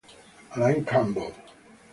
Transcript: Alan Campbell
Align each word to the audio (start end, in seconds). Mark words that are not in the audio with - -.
Alan 0.53 0.81
Campbell 0.83 1.29